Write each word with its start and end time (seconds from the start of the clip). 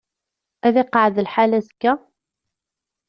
Ad 0.67 0.75
iqeεεed 0.81 1.15
lḥal 1.25 1.51
azekka? 1.57 1.93